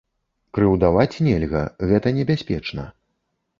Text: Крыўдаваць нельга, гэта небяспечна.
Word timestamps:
Крыўдаваць 0.57 1.19
нельга, 1.27 1.63
гэта 1.93 2.17
небяспечна. 2.19 2.91